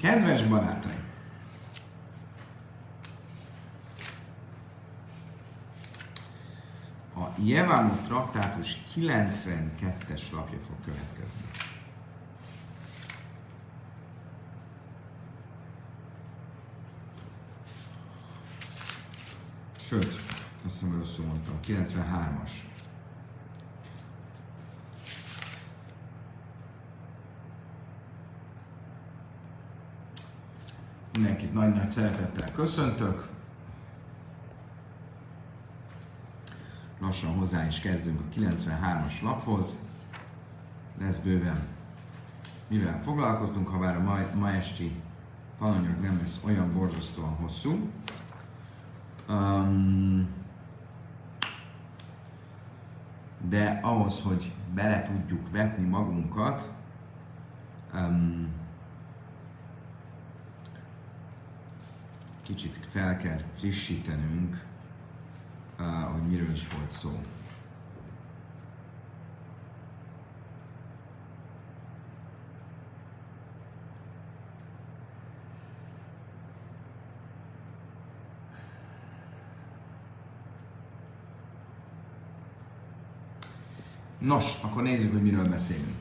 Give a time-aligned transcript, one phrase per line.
[0.00, 1.04] Kedves barátaim!
[7.14, 11.40] A Jevámot traktátus 92-es lapja fog következni.
[19.88, 20.14] Sőt,
[20.66, 22.69] azt hiszem rosszul mondtam, 93-as.
[31.50, 33.28] Mindenkit nagy-nagy szeretettel köszöntök.
[37.00, 39.78] Lassan hozzá is kezdünk a 93-as laphoz.
[40.98, 41.66] Lesz bőven
[42.68, 45.00] mivel foglalkoztunk, ha bár a ma, ma esti
[45.58, 47.90] tananyag nem lesz olyan borzasztóan hosszú.
[49.28, 50.28] Um,
[53.48, 56.72] de ahhoz, hogy bele tudjuk vetni magunkat,
[57.94, 58.48] um,
[62.54, 64.64] kicsit fel kell frissítenünk,
[66.12, 67.10] hogy miről is volt szó.
[84.18, 85.96] Nos, akkor nézzük, hogy miről beszélünk.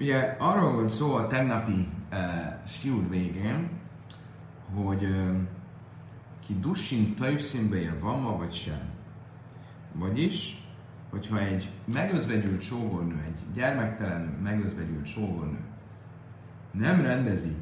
[0.00, 2.18] Ugye arról volt szó a tegnapi uh,
[2.66, 3.70] stiúr végén,
[4.74, 5.36] hogy uh,
[6.46, 6.54] ki
[7.16, 8.80] tőszínbe ér van vagy sem.
[9.92, 10.56] Vagyis,
[11.10, 15.58] hogyha egy megözvegyült sógornő, egy gyermektelen megözvegyült sógornő
[16.72, 17.56] nem rendezi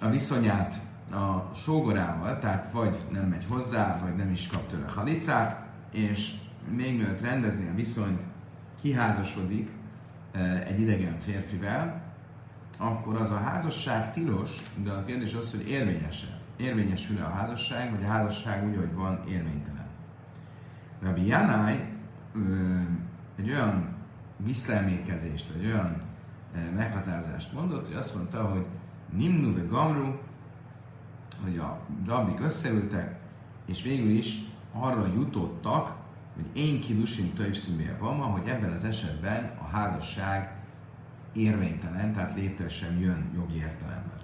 [0.00, 0.74] a viszonyát
[1.10, 6.34] a sógorával, tehát vagy nem megy hozzá, vagy nem is kap tőle halicát, és
[6.76, 8.22] még mielőtt rendezni a viszonyt,
[8.80, 9.70] kiházasodik
[10.66, 12.02] egy idegen férfivel,
[12.78, 16.43] akkor az a házasság tilos, de a kérdés az, hogy érvényes-e.
[16.56, 19.86] Érvényesül-e a házasság, vagy a házasság úgy, hogy van érvénytelen.
[21.02, 21.80] Rabbi Janai
[23.36, 23.94] egy olyan
[24.36, 26.02] visszaemlékezést, vagy olyan
[26.76, 28.66] meghatározást mondott, hogy azt mondta, hogy
[29.12, 30.12] Nimnu ve Gamru,
[31.42, 33.18] hogy a rabbik összeültek,
[33.66, 34.38] és végül is
[34.72, 35.96] arra jutottak,
[36.34, 40.52] hogy én kidusin tőszínnél van hogy ebben az esetben a házasság
[41.32, 44.18] érvénytelen, tehát létre sem jön jogi értelemben.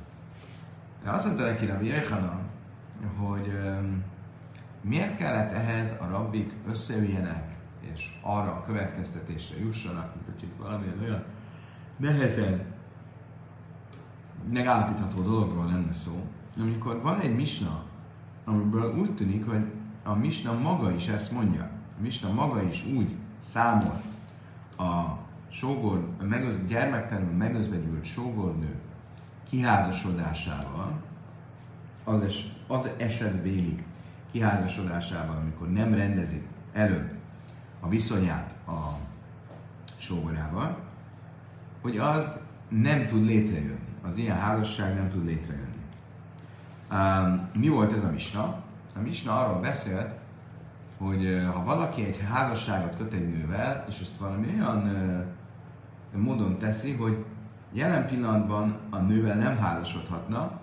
[1.03, 2.39] De azt mondta neki Rabbi Jechana,
[3.17, 3.59] hogy
[4.81, 7.57] miért kellett ehhez a rabbik összeüljenek,
[7.95, 11.25] és arra a következtetésre jussanak, mint hogy itt valamilyen olyan
[11.97, 12.61] nehezen
[14.53, 16.27] megállapítható dologról lenne szó,
[16.59, 17.83] amikor van egy misna,
[18.45, 19.65] amiből úgy tűnik, hogy
[20.03, 21.63] a misna maga is ezt mondja.
[21.99, 24.01] A misna maga is úgy számol
[24.77, 25.19] a
[25.51, 28.75] sógor, a megöz, gyermektelenül megözvegyült sógornő
[29.51, 31.03] kiházasodásával,
[32.05, 33.85] az, es, az esetbéli
[34.33, 37.11] kiházasodásával, amikor nem rendezik előbb
[37.81, 38.97] a viszonyát a
[39.97, 40.77] sógorával,
[41.81, 43.79] hogy az nem tud létrejönni.
[44.03, 45.69] Az ilyen házasság nem tud létrejönni.
[46.91, 48.43] Um, mi volt ez a misna?
[48.97, 50.15] A misna arról beszélt,
[50.99, 54.79] hogy ha valaki egy házasságot köt egy nővel, és ezt valami olyan
[56.13, 57.25] uh, módon teszi, hogy
[57.73, 60.61] jelen pillanatban a nővel nem házasodhatna,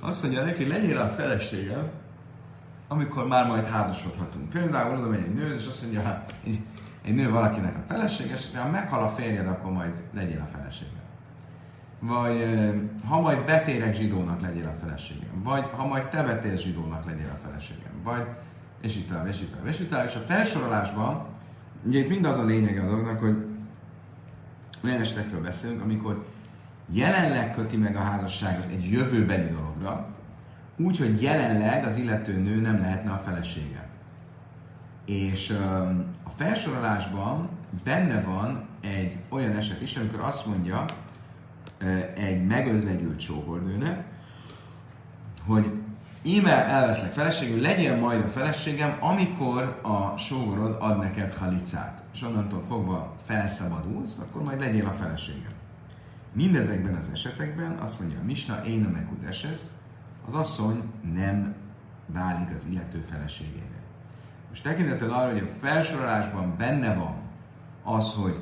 [0.00, 1.90] azt mondja neki, legyél a feleségem,
[2.88, 4.48] amikor már majd házasodhatunk.
[4.48, 6.60] Például oda megy egy nő, és azt mondja, hát egy,
[7.02, 11.02] egy nő valakinek a felesége, és ha meghal a férjed, akkor majd legyél a feleségem.
[12.00, 12.60] Vagy
[13.08, 15.42] ha majd betérek zsidónak legyél a feleségem.
[15.42, 17.92] Vagy ha majd te betérsz zsidónak legyél a feleségem.
[18.02, 18.26] Vagy
[18.80, 20.06] és itt tovább, és itt tovább, és itt tovább.
[20.06, 21.26] És a felsorolásban,
[21.84, 23.36] ugye itt mind az a lényege a dolognak, hogy
[24.84, 26.24] olyan esetekről beszélünk, amikor
[26.92, 30.06] jelenleg köti meg a házasságot egy jövőbeni dologra,
[30.76, 33.88] úgy, hogy jelenleg az illető nő nem lehetne a felesége.
[35.04, 35.50] És
[36.22, 37.48] a felsorolásban
[37.84, 40.84] benne van egy olyan eset is, amikor azt mondja
[42.14, 44.04] egy megözvegyült sógornőnek,
[45.46, 45.70] hogy
[46.22, 52.02] íme elveszlek feleségül, legyen majd a feleségem, amikor a sógorod ad neked halicát.
[52.14, 55.53] És onnantól fogva felszabadulsz, akkor majd legyél a feleségem.
[56.34, 59.70] Mindezekben az esetekben azt mondja a Misna, én a megudesesz,
[60.26, 60.82] az asszony
[61.14, 61.54] nem
[62.06, 63.82] válik az illető feleségére.
[64.48, 67.14] Most tekintettel arra, hogy a felsorolásban benne van
[67.82, 68.38] az, hogy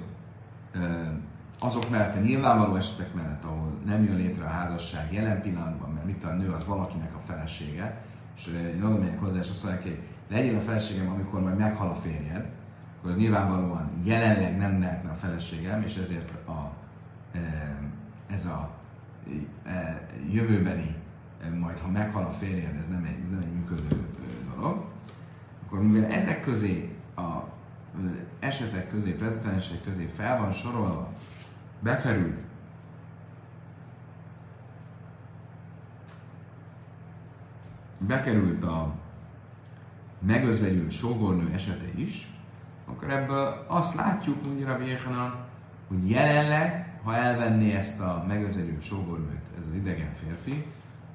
[1.61, 6.07] azok mellett, a nyilvánvaló esetek mellett, ahol nem jön létre a házasság jelen pillanatban, mert
[6.07, 8.01] mit a nő az valakinek a felesége,
[8.37, 9.99] és én oda megyek hozzá, és azt mondják, hogy
[10.29, 12.47] legyél a feleségem, amikor majd meghal a férjed,
[12.99, 16.73] akkor nyilvánvalóan jelenleg nem lehetne a feleségem, és ezért a,
[18.27, 18.71] ez a
[20.31, 20.97] jövőbeni,
[21.61, 24.07] majd ha meghal a férjed, ez nem egy, ez nem egy működő
[24.55, 24.85] dolog,
[25.67, 27.51] akkor mivel ezek közé a
[28.39, 31.13] esetek közé, precedensek közé fel van sorolva,
[31.81, 32.35] bekerül
[38.07, 38.95] bekerült a
[40.19, 42.29] megözvegyült sógornő esete is,
[42.87, 45.35] akkor ebből azt látjuk, mondja a Yechanan,
[45.89, 50.65] hogy jelenleg, ha elvenné ezt a megözvegyült sógornőt, ez az idegen férfi,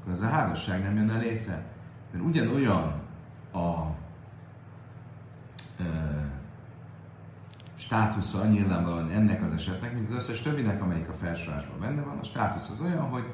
[0.01, 1.65] akkor az a házasság nem jönne létre.
[2.11, 3.01] Mert ugyanolyan
[3.53, 3.85] a
[5.79, 5.83] e,
[7.75, 12.17] státusza nyilvánvalóan ennek az esetnek, mint az összes többinek, amelyik a felsorásban benne van.
[12.21, 13.33] A státusz az olyan, hogy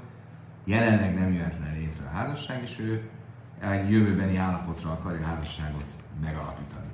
[0.64, 3.10] jelenleg nem jöhetne létre a házasság, és ő
[3.60, 5.86] egy jövőbeni állapotra akarja a házasságot
[6.24, 6.88] megalapítani.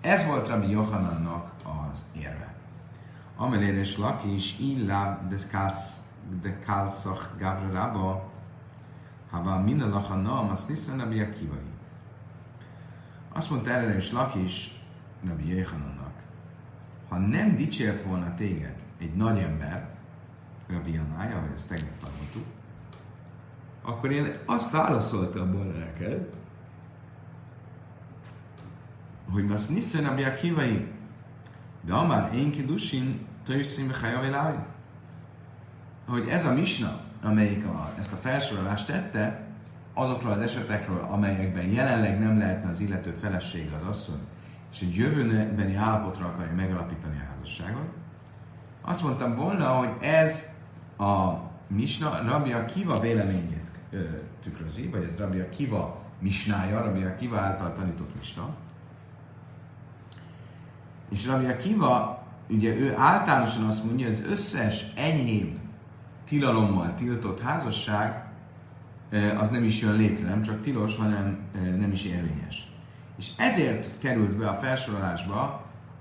[0.00, 2.51] Ez volt Rabbi Johanannak az érve.
[3.42, 3.98] Amelére és
[4.34, 5.20] is illa
[6.42, 8.30] de kalszach gabra rabba,
[9.30, 11.70] ha van minden lachanam, azt hiszen Rabbi Akivai.
[13.32, 14.80] Azt mondta erre is is
[15.26, 16.12] Rabbi Johanannak,
[17.08, 19.88] ha nem dicsért volna téged egy nagy ember,
[20.68, 22.46] Rabbi Janája, ahogy ezt tegnap tanultuk,
[23.82, 26.32] akkor én azt válaszoltam volna neked,
[29.30, 30.86] hogy az niszön a hívai,
[31.80, 34.54] de amár én kidusin, tőszín behajavilái.
[36.06, 39.46] Hogy ez a misna, amelyik a, ezt a felsorolást tette,
[39.94, 44.20] azokról az esetekről, amelyekben jelenleg nem lehetne az illető felesége az asszony,
[44.72, 47.88] és egy jövőbeni állapotra akarja megalapítani a házasságot,
[48.80, 50.48] azt mondtam volna, hogy ez
[50.98, 51.32] a
[51.66, 54.00] misna Rabbi Akiva véleményét ö,
[54.42, 58.54] tükrözi, vagy ez Rabbi Akiva misnája, Rabbi Akiva által tanított misna.
[61.08, 62.21] És Rabbi Akiva,
[62.52, 65.58] ugye ő általánosan azt mondja, hogy az összes enyhébb
[66.24, 68.24] tilalommal tiltott házasság
[69.38, 71.38] az nem is jön létre, nem csak tilos, hanem
[71.78, 72.72] nem is érvényes.
[73.18, 75.40] És ezért került be a felsorolásba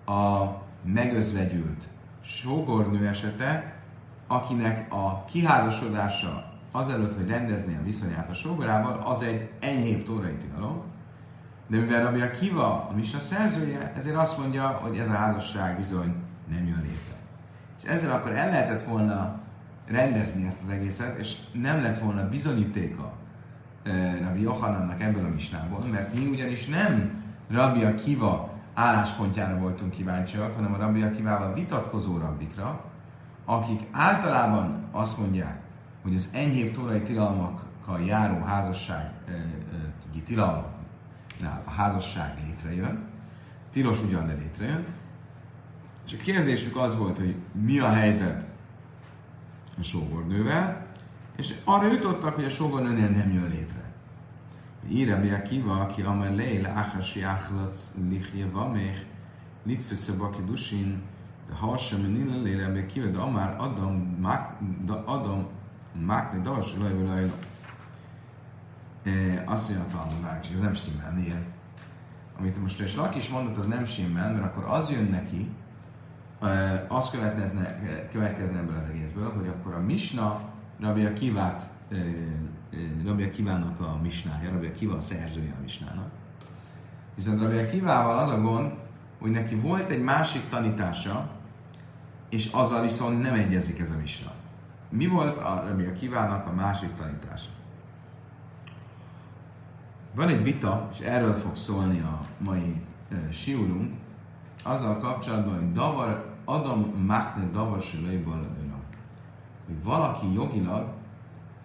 [0.06, 0.45] a
[0.83, 1.83] megözvegyült
[2.21, 3.75] sógornő esete,
[4.27, 10.83] akinek a kiházasodása azelőtt, hogy rendezni a viszonyát a sógorával, az egy enyhébb tórai tilalom.
[11.68, 16.15] De mivel Rabbi Akiva a Misna szerzője, ezért azt mondja, hogy ez a házasság bizony
[16.51, 17.15] nem jön létre.
[17.83, 19.39] És ezzel akkor el lehetett volna
[19.88, 23.13] rendezni ezt az egészet, és nem lett volna bizonyítéka
[23.83, 30.56] eh, Rabbi Johanannak ebből a misnából, mert mi ugyanis nem Rabbi Akiva álláspontjára voltunk kíváncsiak,
[30.56, 32.83] hanem a Rabbi Akivával vitatkozó rabbikra,
[33.45, 35.59] akik általában azt mondják,
[36.01, 39.12] hogy az enyhébb torai tilalmakkal járó házasság
[40.31, 43.03] tilalmaknál a házasság létrejön,
[43.71, 44.86] tilos ugyan, de létrejön,
[46.06, 48.48] és a kérdésük az volt, hogy mi a helyzet
[49.80, 50.86] a sógornővel,
[51.38, 53.92] és arra jutottak, hogy a sógornőnél nem jön létre.
[54.89, 57.25] Írem Akiva, aki amely leil áhasi
[58.09, 59.06] lichje van még,
[59.63, 61.01] litfesze baki dusin,
[61.48, 64.25] de ha sem nille lére Akiva, de amár Adam,
[65.06, 65.48] Adam
[66.06, 67.33] Mákni Davas Lajba Lajla.
[69.45, 71.45] Azt mondja a tanulmány, hogy nem stimmel, miért?
[72.39, 75.50] Amit most és Laki is mondott, az nem stimmel, mert akkor az jön neki,
[76.88, 77.79] az következne,
[78.11, 80.41] következne ebből az egészből, hogy akkor a Misna
[80.79, 81.63] Rabbi Akivát,
[83.05, 86.10] Rabbi Akivának a Misnája, Rabbi Akiva a szerzője a Misnának.
[87.15, 88.71] Viszont Rabbi Akivával az a gond,
[89.19, 91.29] hogy neki volt egy másik tanítása,
[92.29, 94.31] és azzal viszont nem egyezik ez a Misna.
[94.89, 97.50] Mi volt a Rabbi Akivának a másik tanítása?
[100.15, 102.81] Van egy vita, és erről fog szólni a mai
[103.12, 103.93] e, siurunk,
[104.63, 107.81] azzal kapcsolatban, hogy davar, Adam Makne davar
[109.65, 110.88] hogy valaki jogilag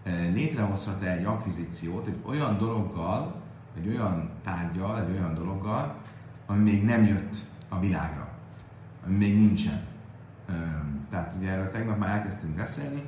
[0.02, 3.34] e, létrehozhat-e egy akvizíciót egy olyan dologgal,
[3.76, 5.94] egy olyan tárgyal, egy olyan dologgal,
[6.46, 7.36] ami még nem jött
[7.68, 8.28] a világra,
[9.06, 9.80] ami még nincsen.
[11.10, 13.02] Tehát ugye erről tegnap már elkezdtünk beszélni,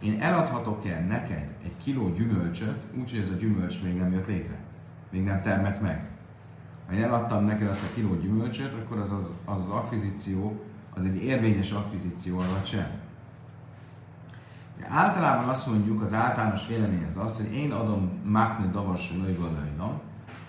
[0.00, 4.58] én eladhatok-e neked egy kiló gyümölcsöt, úgyhogy ez a gyümölcs még nem jött létre,
[5.10, 6.08] még nem termett meg.
[6.86, 10.62] Ha én eladtam neked azt a kiló gyümölcsöt, akkor az az, az, az akvizíció,
[10.94, 12.86] az egy érvényes akvizíció, vagy sem.
[14.78, 20.00] De általában azt mondjuk, az általános vélemény az az, hogy én adom Mákne Davas Lőjvalajna,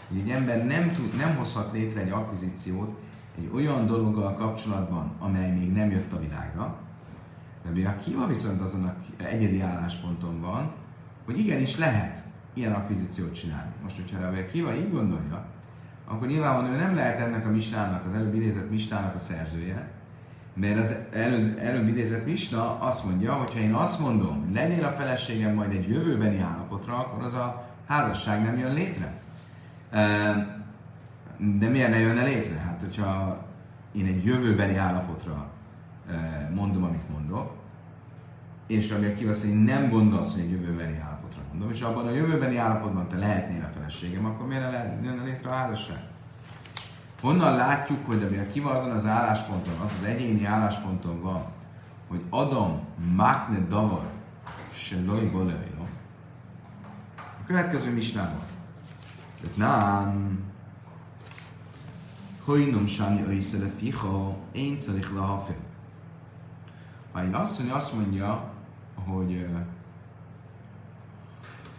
[0.08, 2.98] hogy egy ember nem, tud, nem hozhat létre egy akvizíciót
[3.38, 6.78] egy olyan dologgal kapcsolatban, amely még nem jött a világra,
[7.66, 10.72] Rabbi Akiva viszont azon a egyedi állásponton van,
[11.26, 13.72] hogy igenis lehet ilyen akvizíciót csinálni.
[13.84, 15.46] Most, hogyha Rabbi Akiva így gondolja,
[16.06, 19.92] akkor nyilvánvalóan ő nem lehet ennek a misnának, az előbb idézett misnának a szerzője,
[20.60, 24.84] Mert az előbb, előbb idézett Misna azt mondja, hogy ha én azt mondom, hogy legyél
[24.84, 29.14] a feleségem majd egy jövőbeni állapotra, akkor az a házasság nem jön létre.
[31.38, 32.58] De miért ne jönne létre?
[32.58, 33.38] Hát, hogyha
[33.92, 35.50] én egy jövőbeni állapotra
[36.54, 37.54] mondom, amit mondok,
[38.68, 42.12] és ami a kivasz, hogy nem gondolsz, hogy egy jövőbeni állapotra mondom, és abban a
[42.12, 46.04] jövőbeni állapotban te lehetnél a feleségem, akkor miért ne lehetne létre a házasság?
[47.22, 51.42] Honnan látjuk, hogy ami a kiva azon az állásponton, az az egyéni állásponton van,
[52.08, 52.80] hogy Adam
[53.16, 54.10] Makne Davar
[54.74, 55.32] se loj
[57.16, 58.40] A következő misnában.
[59.42, 60.40] hogy nem
[62.46, 65.56] Hojnom Sani Öjszele Ficha, én Celich Lahafel.
[67.12, 68.52] Ha egy asszony azt mondja,
[68.96, 69.48] hogy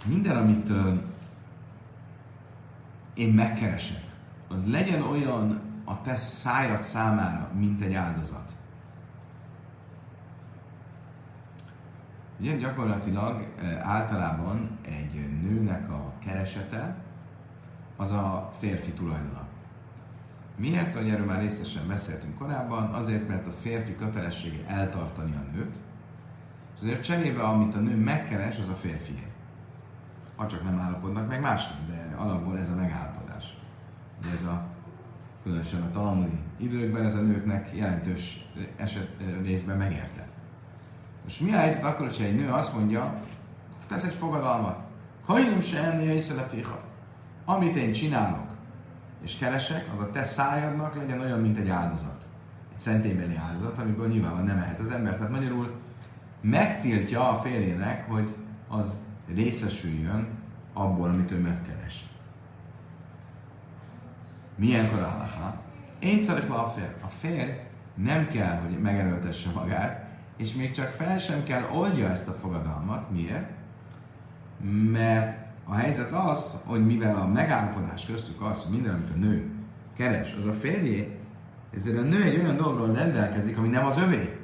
[0.05, 0.71] minden, amit
[3.15, 4.10] én megkeresek,
[4.55, 8.53] az legyen olyan a te szájad számára, mint egy áldozat.
[12.41, 13.47] Ugye gyakorlatilag
[13.83, 16.97] általában egy nőnek a keresete
[17.97, 19.47] az a férfi tulajdona.
[20.57, 20.95] Miért?
[20.95, 25.75] Hogy erről már részesen beszéltünk korábban, azért, mert a férfi kötelessége eltartani a nőt,
[26.75, 29.27] és azért cserébe, amit a nő megkeres, az a férfié.
[30.37, 33.10] Ha csak nem állapodnak meg másnak, de alapból ez a megállapodás.
[34.35, 34.67] Ez a
[35.43, 38.47] különösen a talmudi időkben ez a nőknek jelentős
[38.77, 39.09] eset
[39.43, 40.27] részben megérte.
[41.25, 43.21] Most mi a helyzet akkor, hogyha egy nő azt mondja,
[43.91, 44.79] tesz egy fogadalmat,
[45.25, 46.81] hajnum se enni a
[47.45, 48.51] Amit én csinálok,
[49.23, 52.29] és keresek, az a te szájadnak legyen olyan, mint egy áldozat.
[52.73, 55.17] Egy szentélybeli áldozat, amiből nyilvánvalóan nem ehet az ember.
[55.17, 55.71] Tehát magyarul
[56.41, 58.35] megtiltja a férjének, hogy
[58.69, 59.01] az
[59.35, 60.29] részesüljön
[60.73, 62.07] abból, amit ő megkeres.
[64.61, 65.61] Milyen korállaha?
[65.99, 66.95] Én szeretem a fér.
[67.05, 67.51] A férj
[67.95, 70.05] nem kell, hogy megerőltesse magát,
[70.37, 73.11] és még csak fel sem kell oldja ezt a fogadalmat.
[73.11, 73.51] Miért?
[74.91, 79.51] Mert a helyzet az, hogy mivel a megállapodás köztük az, hogy minden, amit a nő
[79.97, 81.19] keres, az a férjé,
[81.77, 84.39] ezért a nő egy olyan dologról rendelkezik, ami nem az övé.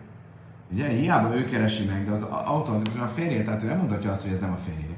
[0.73, 4.23] Ugye, hiába ő keresi meg, de az automatikusan a férjé, tehát ő nem mondhatja azt,
[4.23, 4.97] hogy ez nem a férjé.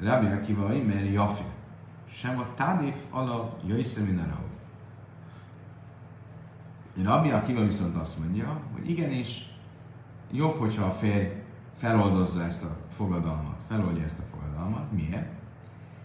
[0.00, 1.44] Rabbi Akiva, mert Jafi.
[2.12, 4.30] Sem a tádif alatt jöjsze minden
[7.04, 9.48] Rabbi Akiva viszont azt mondja, hogy igenis,
[10.32, 11.28] jobb, hogyha a férj
[11.78, 14.92] feloldozza ezt a fogadalmat, feloldja ezt a fogadalmat.
[14.92, 15.28] Miért?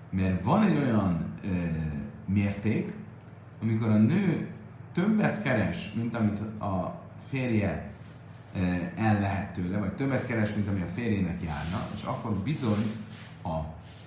[0.09, 1.47] Mert van egy olyan e,
[2.25, 2.93] mérték,
[3.61, 4.49] amikor a nő
[4.93, 7.91] többet keres, mint amit a férje
[8.53, 12.91] e, elvehet tőle, vagy többet keres, mint ami a férjének járna, és akkor bizony
[13.43, 13.59] a,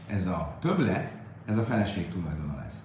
[0.07, 1.18] ez a többlet,
[1.49, 2.83] ez a feleség tulajdona lesz.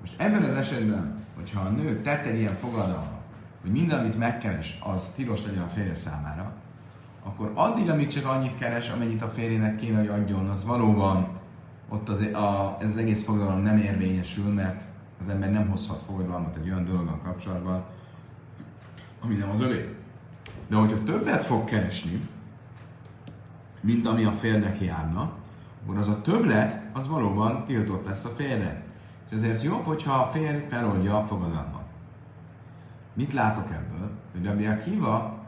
[0.00, 3.20] Most ebben az esetben, hogyha a nő tett egy ilyen fogadalmat,
[3.60, 6.52] hogy minden, amit megkeres, az tilos legyen a férje számára,
[7.22, 11.28] akkor addig, amíg csak annyit keres, amennyit a férjének kéne, hogy adjon, az valóban
[11.88, 14.82] ott az, a, ez az egész fogadalom nem érvényesül, mert
[15.22, 17.84] az ember nem hozhat fogadalmat egy olyan dologgal kapcsolatban,
[19.20, 19.96] ami nem az övé.
[20.68, 22.28] De hogyha többet fog keresni,
[23.80, 25.32] mint ami a férnek járna,
[25.86, 28.82] akkor az a többlet, az valóban tiltott lesz a férnek.
[29.30, 31.84] És ezért jobb, hogyha a férj feloldja a fogadalmat.
[33.14, 34.10] Mit látok ebből?
[34.32, 35.38] Hogy Rabbi Akiva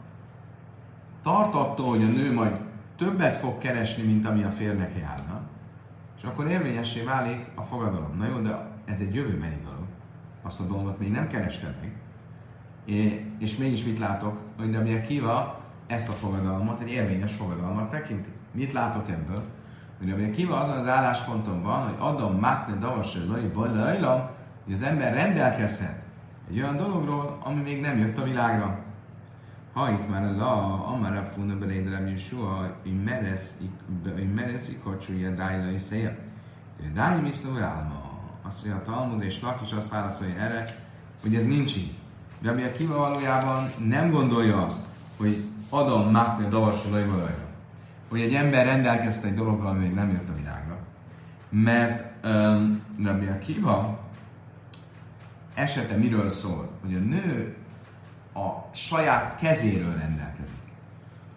[1.23, 2.59] tart attól, hogy a nő majd
[2.97, 5.41] többet fog keresni, mint ami a férnek járna,
[6.17, 8.17] és akkor érvényessé válik a fogadalom.
[8.17, 9.85] Na jó, de ez egy jövőbeni dolog.
[10.41, 11.95] Azt a dolgot még nem kerested meg.
[13.39, 14.41] És mégis mit látok?
[14.57, 18.29] Hogy Rabbi Kiva ezt a fogadalmat egy érvényes fogadalmat tekinti.
[18.51, 19.43] Mit látok ebből?
[19.99, 24.29] Hogy Rabbi Kiva azon az állásponton van, hogy Adam Makne Davasai Lai Bajlajlam,
[24.63, 26.01] hogy az ember rendelkezhet
[26.49, 28.79] egy olyan dologról, ami még nem jött a világra.
[29.73, 33.03] Ha itt már la, amara funa berédelem Yeshua, hogy
[34.33, 36.17] meresz ikacsúja dájla és szél.
[36.93, 38.09] Dájla misztó álma.
[38.41, 40.65] Azt mondja a Talmud és Lak is azt válaszolja erre,
[41.21, 41.93] hogy ez nincs így.
[42.41, 44.81] Rabbi Akiva valójában nem gondolja azt,
[45.17, 47.48] hogy Adam Makne Davasolai valajra.
[48.09, 50.77] Hogy egy ember rendelkezte egy dologgal, ami még nem jött a világra.
[51.49, 53.99] Mert um, Rabbi Akiva
[55.53, 56.69] esete miről szól?
[56.81, 57.55] Hogy a nő
[58.33, 60.57] a saját kezéről rendelkezik.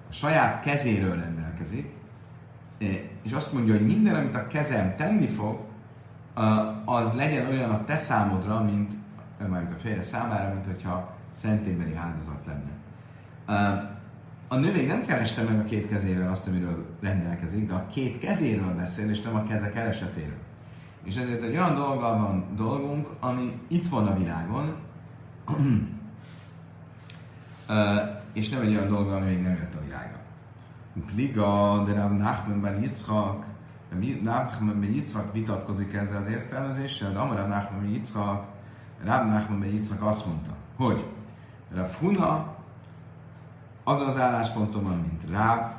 [0.09, 1.93] A saját kezéről rendelkezik,
[3.23, 5.59] és azt mondja, hogy minden, amit a kezem tenni fog,
[6.85, 8.93] az legyen olyan a te számodra, mint
[9.49, 12.71] majd a férje számára, mint hogyha szentélybeli áldozat lenne.
[14.53, 18.75] A még nem kereste meg a két kezével azt, amiről rendelkezik, de a két kezéről
[18.75, 20.39] beszél, és nem a keze keresetéről.
[21.03, 24.75] És ezért egy olyan dolggal van dolgunk, ami itt van a világon,
[28.33, 30.21] és nem egy olyan dolog, ami még nem jött a világra.
[31.07, 33.47] Pliga, de Rav Nachman ben Yitzchak,
[34.23, 38.45] Nachman ben Yitzchak vitatkozik ezzel az értelmezéssel, de Amarav Nachman ben Yitzchak,
[39.05, 41.05] Rav Nachman ben Yitzchak azt mondta, hogy
[41.75, 41.91] Rav
[43.85, 45.73] azon az állásponton van, mint Ráv,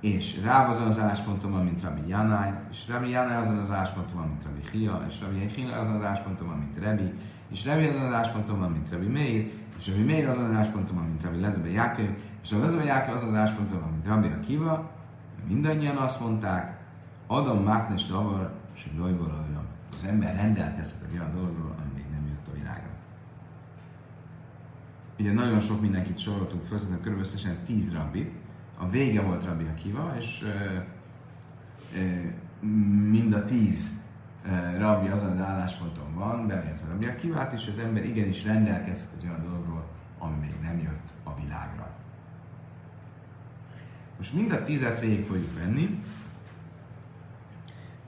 [0.00, 4.16] és Ráv azon az állásponton van, mint Rabbi Janai, és Rabbi Janai azon az állásponton
[4.16, 7.12] van, mint Rabbi Chia, és Rabbi Chia azon az állásponton van, mint Rebi,
[7.48, 10.96] és Rebi azon az állásponton van, mint Rabbi Meir, és Rabbi Meir azon az állásponton
[10.96, 14.28] van, mint Rabbi Lezebe Jákő, és Rabbi Lezebe Jákő azon az állásponton van, mint Rabbi
[14.28, 14.90] Akiva,
[15.46, 16.78] mindannyian azt mondták,
[17.26, 19.46] Adam Máknes Davar, és Lojból
[19.94, 22.90] Az ember rendelkezhet egy olyan dologról, ami még nem jött a világra.
[25.20, 28.30] Ugye nagyon sok mindenkit soroltunk föl, szerintem körülbelül összesen 10 rabbit.
[28.78, 30.86] A vége volt Rabbi Akiva, és e,
[31.98, 32.34] e,
[33.10, 33.90] mind a tíz
[34.44, 39.26] e, rabbi azon az állásponton van, beleértve Rabbi Akivát, és az ember igenis rendelkezhet egy
[39.26, 39.86] olyan dologról,
[40.18, 41.90] ami még nem jött a világra.
[44.16, 46.02] Most mind a tízet végig fogjuk venni,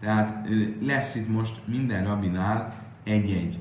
[0.00, 0.48] tehát
[0.80, 3.60] lesz itt most minden rabinál egy-egy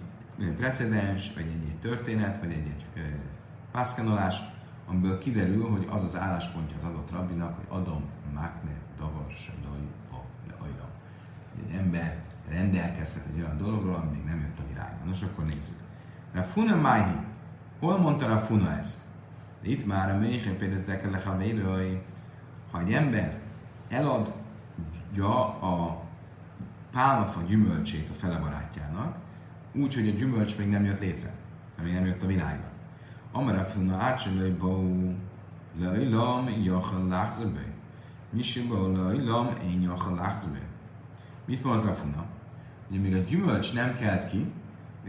[0.57, 2.85] precedens, vagy egy-egy történet, vagy egy-egy
[3.71, 4.41] pászkanolás,
[4.87, 9.51] amiből kiderül, hogy az az álláspontja az adott rabbinak, hogy adom mákne davar se
[10.61, 10.89] ajra.
[11.65, 15.07] Egy ember rendelkezhet egy olyan dologról, ami még nem jött a világban.
[15.07, 15.75] Nos, akkor nézzük.
[16.35, 17.15] A funa máhi.
[17.79, 18.99] Hol mondta a funa ezt?
[19.61, 21.17] De itt már a méhen például dekele
[22.71, 23.39] ha egy ember
[23.89, 26.03] eladja a
[26.91, 29.15] pálmafa gyümölcsét a fele barátjának,
[29.73, 31.33] úgy, hogy a gyümölcs még nem jött létre,
[31.79, 32.25] ami nem jött a
[33.31, 33.49] világra.
[33.51, 35.15] Amara funa ácsolai bau
[35.79, 37.65] lejlam jachal láchzebe.
[38.29, 40.59] Misi bau lejlam én jachal láchzebe.
[41.45, 42.25] Mit mondta a funa?
[42.89, 44.51] Hogy még a gyümölcs nem kelt ki,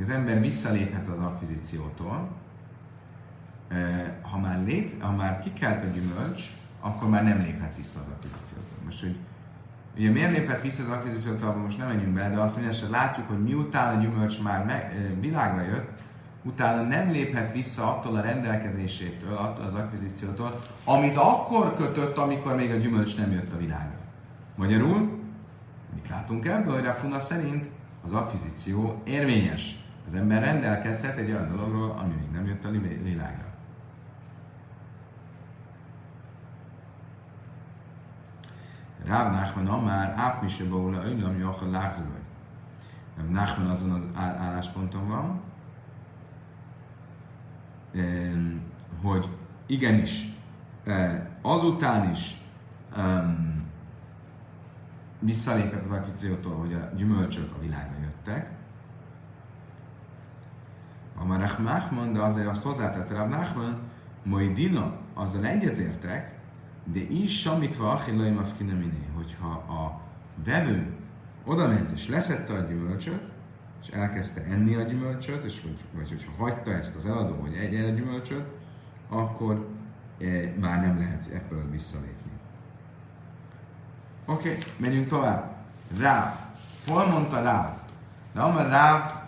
[0.00, 2.28] az ember visszaléphet az akvizíciótól,
[4.22, 6.42] ha már, lét, ha már kikelt a gyümölcs,
[6.80, 8.84] akkor már nem léphet vissza az akvizíciótól.
[8.84, 9.16] Most, hogy
[9.96, 13.42] Ugye miért lépett vissza az akvizíciótól, most nem menjünk be, de azt mindesetre látjuk, hogy
[13.42, 15.91] miután a gyümölcs már meg, világra jött,
[16.42, 22.70] utána nem léphet vissza attól a rendelkezésétől, attól az akvizíciótól, amit akkor kötött, amikor még
[22.70, 23.98] a gyümölcs nem jött a világra.
[24.54, 25.20] Magyarul,
[25.94, 27.66] mit látunk ebből, hogy Rafuna szerint
[28.04, 29.76] az akvizíció érvényes.
[30.06, 32.70] Az ember rendelkezhet egy olyan dologról, ami még nem jött a
[33.02, 33.50] világra.
[39.04, 42.20] Ráv Nachman Amár, Áf Mise Baula, Önylam, Jocha Lászlói.
[43.30, 45.40] Nachman azon az állásponton van,
[49.02, 49.28] hogy
[49.66, 50.28] igenis,
[51.42, 52.40] azután is
[55.18, 58.50] visszalépett az akvizíciótól, hogy a gyümölcsök a világra jöttek.
[61.18, 63.78] A Marach Nachman, de azért azt hozzátette Rab Nachman,
[64.22, 66.40] Moidina, azzal egyetértek,
[66.84, 70.00] de is samitva achillai miné, hogyha a
[70.44, 70.96] vevő
[71.44, 73.31] oda ment és leszette a gyümölcsöt,
[73.82, 77.84] és elkezdte enni a gyümölcsöt, és hogy, vagy hogyha hagyta ezt az eladó, hogy egyen
[77.84, 78.46] a gyümölcsöt,
[79.08, 79.68] akkor
[80.20, 80.24] e,
[80.60, 82.30] már nem lehet ebből visszalépni.
[84.24, 85.56] Oké, okay, menjünk tovább.
[85.98, 86.34] Ráv.
[86.86, 87.76] Hol mondta Ráv?
[88.32, 89.22] De amar Ráv,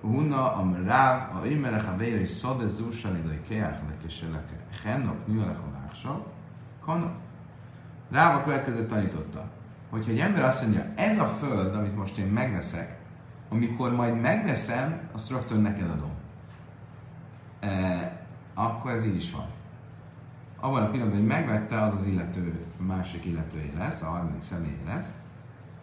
[0.00, 4.56] Huna, amar Ráv, a imerech a vére is szade zúsan idő keják lekeseleke.
[4.84, 6.26] Hennok nyúlek a vágsa,
[6.84, 7.12] kana.
[8.10, 9.44] Ráv a következőt tanította,
[9.90, 12.98] hogyha egy ember azt mondja, ez a föld, amit most én megveszek,
[13.48, 16.10] amikor majd megveszem, azt rögtön neked adom.
[17.60, 19.46] E, akkor ez így is van.
[20.60, 25.14] Abban a pillanatban, hogy megvette, az az illető, másik illetője lesz, a harmadik személy lesz.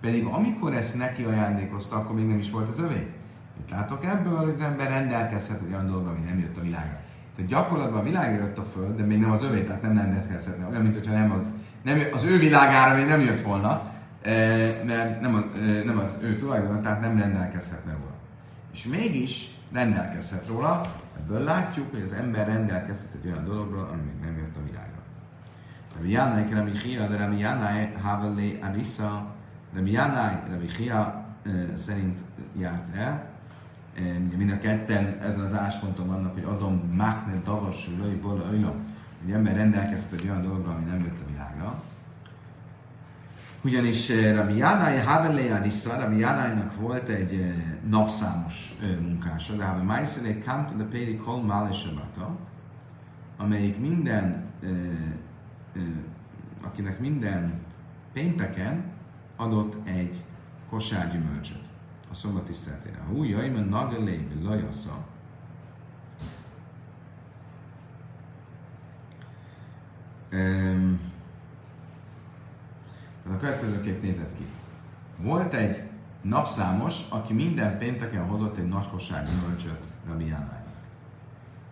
[0.02, 3.14] Pedig amikor ezt neki ajándékozta, akkor még nem is volt az övé.
[3.60, 7.00] Itt látok ebből, hogy az ember rendelkezhet egy olyan dolog, ami nem jött a világra.
[7.36, 10.68] Tehát gyakorlatban a világra jött a föld, de még nem az övé, tehát nem rendelkezhetne.
[10.68, 11.42] Olyan, mint hogyha nem az,
[11.84, 13.93] nem, az ő világára még nem jött volna,
[14.86, 15.44] mert nem az,
[15.86, 18.14] nem az ő tulajdona, tehát nem rendelkezhetne róla.
[18.74, 24.20] És mégis rendelkezhet róla, ebből látjuk, hogy az ember rendelkezhet egy olyan dologról, ami még
[24.22, 25.02] nem jött a világra.
[25.96, 29.26] Rabbi Jánai, Rabbi Chia, de Rabbi Jánai, Havelé, Arisa,
[29.74, 31.26] Rabbi Jánai, Rabbi Chia
[31.74, 32.20] szerint
[32.58, 33.32] járt el,
[33.98, 38.74] Ugye mind a ketten ezen az ásponton vannak, hogy adom Mákne, Davas, Löj, Bola, Öjla,
[39.24, 41.84] hogy ember rendelkezhet egy olyan dologra, ami nem jött a világra.
[43.64, 47.56] Ugyanis eh, Rabbi Jánai Havelé Arissa, Rabbi Jánájnak volt egy eh,
[47.90, 51.70] napszámos eh, munkása, de Havelé Májszele Kant de Péri Kol Mále
[53.38, 54.46] amelyik minden,
[56.64, 57.54] akinek minden
[58.14, 58.84] pénteken
[59.36, 60.24] adott egy
[60.70, 61.64] kosár gyümölcsöt
[62.12, 62.98] a szombat tiszteletére.
[63.10, 65.06] Hú, jaj, mert nagelé, lajasza.
[70.32, 71.13] Um,
[73.32, 74.46] a következőképp nézett ki.
[75.18, 75.82] Volt egy
[76.22, 80.62] napszámos, aki minden pénteken hozott egy nagy kosár gyümölcsöt Rabbi Jánának.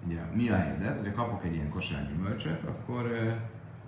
[0.06, 0.98] Ugye mi a helyzet?
[0.98, 3.34] Hogyha kapok egy ilyen kosár gyümölcsöt, akkor uh,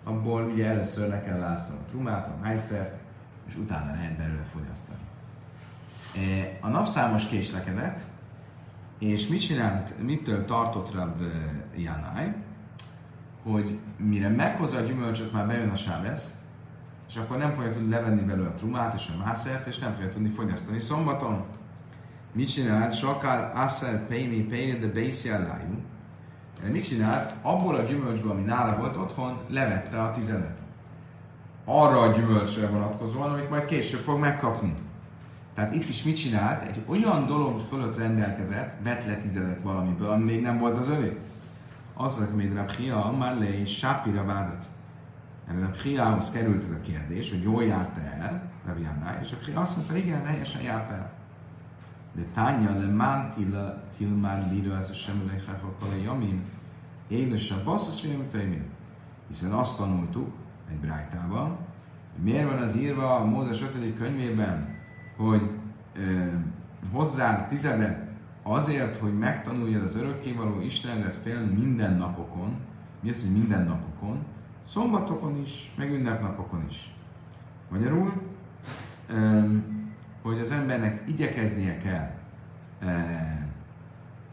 [0.03, 2.99] abból ugye először le kell lásznom a trumát, a májszert,
[3.47, 4.99] és utána lehet belőle fogyasztani.
[6.61, 7.99] A napszámos késlekedett,
[8.99, 11.21] és mit csinált, mitől tartott Rab
[11.75, 12.33] Janai,
[13.43, 16.35] hogy mire meghozza a gyümölcsöt, már bejön a sábesz,
[17.09, 20.09] és akkor nem fogja tudni levenni belőle a trumát és a mászert, és nem fogja
[20.09, 21.43] tudni fogyasztani szombaton.
[22.31, 22.93] Mit csinált?
[22.93, 25.81] Sakál Asser Paymi Payne de Base Jellájú.
[26.71, 27.33] Mit csinált?
[27.41, 30.57] Abból a gyümölcsből, ami nála volt otthon, levette a tizedet.
[31.65, 34.75] Arra a gyümölcsre vonatkozóan, amit majd később fog megkapni.
[35.55, 36.61] Tehát itt is mit csinált?
[36.61, 41.17] Egy olyan dolog fölött rendelkezett, vett le tizedet valamiből, ami még nem volt az övé.
[41.93, 44.65] Az, hogy még Rabhia, már le és Sápira vádat.
[45.47, 49.95] Erre Rabhiahoz került ez a kérdés, hogy jól járt el, Rabjánál, és Rabhia azt mondta,
[49.95, 51.11] igen, helyesen járt el.
[52.13, 53.33] De tánya, de mán
[53.97, 55.41] tilmár lira, ez a semmelej
[55.79, 56.43] a jamin,
[57.07, 58.63] éles a basszus filmteimin.
[59.27, 60.33] Hiszen azt tanultuk
[60.69, 61.57] egy brájtában,
[62.13, 63.97] hogy miért van az írva a Mózes 5.
[63.97, 64.75] könyvében,
[65.17, 65.49] hogy
[65.95, 66.27] ö,
[66.91, 68.07] hozzá tizedet
[68.43, 72.55] azért, hogy megtanuljad az örökkévaló Istenret félni minden napokon.
[72.99, 74.25] Mi az, hogy minden napokon?
[74.67, 76.93] Szombatokon is, meg ünnepnapokon is.
[77.69, 78.13] Magyarul,
[80.21, 82.11] hogy az embernek igyekeznie kell
[82.79, 82.87] ö,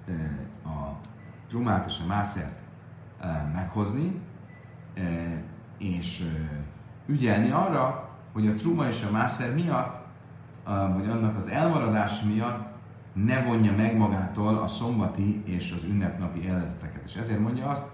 [0.07, 0.13] ö,
[0.69, 0.97] a
[1.49, 2.59] trumát és a mászert
[3.23, 4.21] ö, meghozni,
[5.79, 6.27] és
[7.07, 10.01] ügyelni arra, hogy a truma és a mászer miatt
[10.65, 12.69] vagy annak az elmaradás miatt
[13.13, 17.03] ne vonja meg magától a szombati és az ünnepnapi élvezeteket.
[17.05, 17.89] És ezért mondja azt,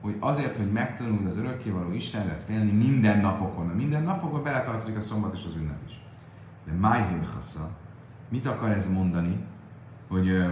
[0.00, 3.68] hogy azért, hogy megtanuld az örökkévaló Istenret félni minden napokon.
[3.68, 6.00] A minden napokon beletartozik a szombat és az ünnep is.
[6.66, 7.20] De Májhil
[8.28, 9.44] mit akar ez mondani,
[10.08, 10.44] hogy,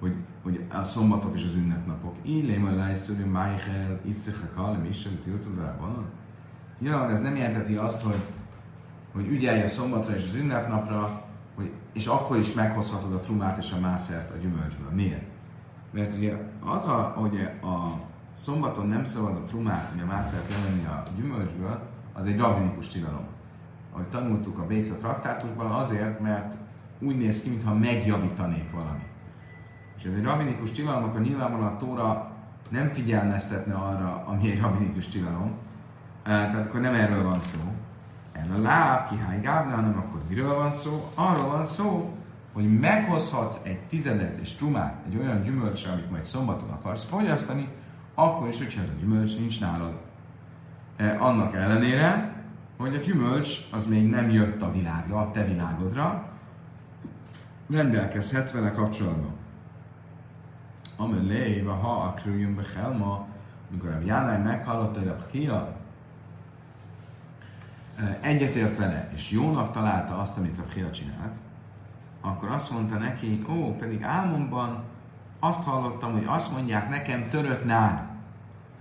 [0.00, 2.14] hogy, hogy a szombatok és az ünnepnapok.
[2.22, 6.04] Illém a lájszörű Májhel, Iszechakal, Misel, Tiltudrában.
[6.78, 8.20] Nyilván ez nem jelenteti azt, hogy
[9.14, 11.22] hogy ügyelj a szombatra és az ünnepnapra,
[11.54, 14.90] hogy, és akkor is meghozhatod a trumát és a mászert a gyümölcsből.
[14.90, 15.26] Miért?
[15.90, 18.00] Mert ugye az, a, hogy a
[18.34, 21.80] szombaton nem szabad a trumát vagy a mászert levenni a gyümölcsből,
[22.12, 23.26] az egy rabinikus tilalom.
[23.92, 26.54] Ahogy tanultuk a Béca traktátusban, azért, mert
[26.98, 29.02] úgy néz ki, mintha megjavítanék valami.
[29.98, 32.30] És ez egy rabinikus tilalom, akkor nyilvánvalóan a Tóra
[32.68, 35.52] nem figyelmeztetne arra, ami egy rabinikus tilalom.
[36.22, 37.60] Tehát akkor nem erről van szó,
[38.34, 41.10] a láb, kihány gábnál, hanem akkor miről van szó?
[41.14, 42.14] Arról van szó,
[42.52, 47.68] hogy meghozhatsz egy tizedet és trumát egy olyan gyümölcsre, amit majd szombaton akarsz fogyasztani,
[48.14, 49.94] akkor is, hogyha ez a gyümölcs nincs nálad.
[50.96, 52.32] E, annak ellenére,
[52.76, 56.28] hogy a gyümölcs az még nem jött a világra, a te világodra,
[57.70, 59.32] rendelkezhetsz vele kapcsolatban.
[60.96, 63.26] Amelé, ha a krüljön be helma,
[63.68, 65.76] mikor a Jánály meghallotta, hogy a Pchia
[68.20, 71.36] egyetért vele, és jónak találta azt, amit a Pchia csinált,
[72.20, 74.82] akkor azt mondta neki, ó, pedig álmomban
[75.44, 78.02] azt hallottam, hogy azt mondják nekem törött nád.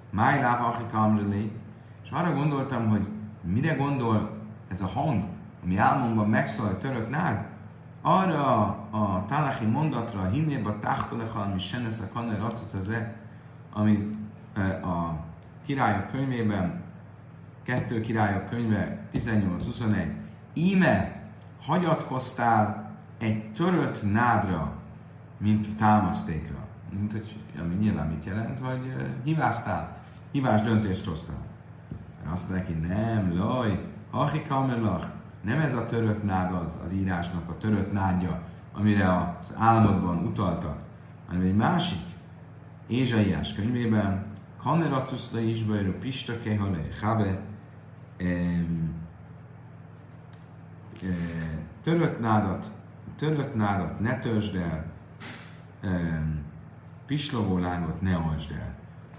[0.10, 1.52] Májláv Achikamrili.
[2.04, 3.08] És arra gondoltam, hogy
[3.42, 5.24] mire gondol ez a hang,
[5.64, 7.46] ami álmomban megszól, törött nád?
[8.02, 12.40] Arra a Tálachi mondatra, a hinnéba táhtolechal, mi senesz a kaner
[13.74, 14.16] amit
[14.84, 15.16] a
[15.66, 16.82] királyok könyvében
[17.64, 20.12] Kettő királyok könyve 18-21.
[20.54, 21.22] Íme
[21.66, 24.83] hagyatkoztál egy törött nádra,
[25.44, 26.58] mint támasztékra.
[27.00, 29.98] Mint hogy, ami nyilván mit jelent, hogy uh, hibáztál,
[30.32, 31.46] hibás döntést hoztál.
[32.32, 35.06] Azt neki, nem, laj, hachi kamelach,
[35.42, 38.42] nem ez a törött nád az, az írásnak a törött nádja,
[38.74, 40.78] amire az álmodban utaltak,
[41.28, 42.02] hanem egy másik
[42.88, 44.26] Ézsaiás könyvében,
[44.58, 47.40] Kaneracuszla is bajró Pista Kehale Habe,
[51.84, 52.66] törött nádat,
[53.16, 54.93] törött nádat ne törzsd el,
[57.06, 58.76] pislogó lángot ne alsd el.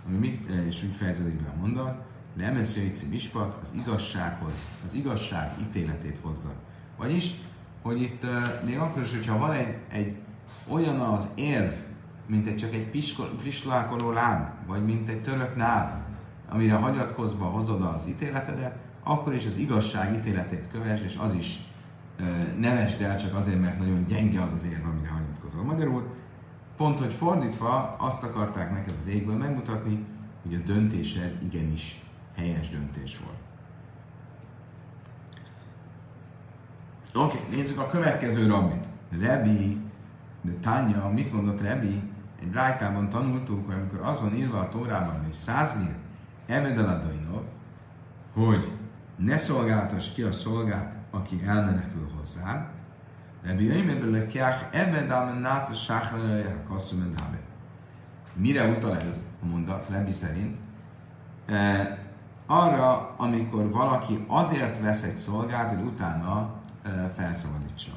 [0.06, 2.02] Ami mit, és úgy fejeződik be a mondat,
[2.36, 6.52] de emeszőici mispat az igazsághoz, az igazság ítéletét hozza.
[6.96, 7.34] Vagyis,
[7.82, 8.26] hogy itt
[8.64, 10.16] még akkor is, hogyha van egy, egy
[10.68, 11.72] olyan az érv,
[12.26, 12.90] mint egy csak egy
[13.42, 16.02] pislákoló lán, vagy mint egy törött nád,
[16.48, 21.58] amire hagyatkozva hozod az ítéletedet, akkor is az igazság ítéletét köves, és az is
[22.18, 22.24] e,
[22.58, 25.62] nevesd el csak azért, mert nagyon gyenge az az érv, amire hagyatkozol.
[25.62, 26.14] Magyarul
[26.76, 30.06] pont, hogy fordítva azt akarták neked az égből megmutatni,
[30.42, 32.02] hogy a döntésed igenis
[32.36, 33.36] helyes döntés volt.
[37.26, 38.84] Oké, okay, nézzük a következő rabbit.
[39.20, 39.80] Rebi,
[40.40, 42.02] de Tánya, mit mondott Rebi?
[42.40, 45.94] Egy rájtában tanultuk, hogy amikor az van írva a Tórában, hogy százmir
[46.46, 47.44] evedeladainok,
[48.32, 48.72] hogy
[49.16, 52.66] ne szolgáltass ki a szolgát, aki elmenekül hozzád,
[53.44, 56.18] Rebi Jöjmérből lekiach evedelmen nász a sáhra
[56.68, 57.14] kasszum
[58.32, 60.56] Mire utal ez a mondat, Rebi szerint?
[61.46, 61.98] E,
[62.46, 66.50] arra, amikor valaki azért vesz egy szolgát, hogy utána
[66.82, 67.94] e, felszabadítson.